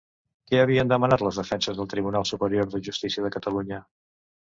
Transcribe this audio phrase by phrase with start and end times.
[0.51, 3.79] Què havien demanat les defenses al Tribunal Superior de Justícia de Catalunya?